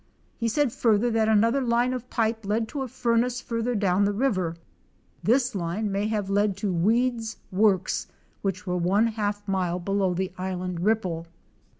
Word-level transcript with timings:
He 0.39 0.47
said 0.47 0.73
further 0.73 1.11
that 1.11 1.29
another 1.29 1.61
line 1.61 1.93
of 1.93 2.09
pipe 2.09 2.43
led 2.43 2.67
to 2.69 2.81
a 2.81 2.87
furnace 2.87 3.39
further 3.39 3.75
down 3.75 4.03
the 4.03 4.11
river. 4.11 4.55
This 5.21 5.53
line 5.53 5.91
may 5.91 6.07
have 6.07 6.27
led 6.27 6.57
to 6.57 6.73
Weed's 6.73 7.37
works 7.51 8.07
which 8.41 8.65
were 8.65 8.77
one 8.77 9.05
half 9.05 9.47
mile 9.47 9.77
below 9.77 10.15
the 10.15 10.33
island 10.39 10.79
ripple. 10.79 11.27